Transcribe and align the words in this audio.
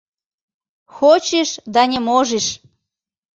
Хочиш 0.95 1.49
да 1.73 1.85
не 1.93 1.99
можиш! 2.09 2.47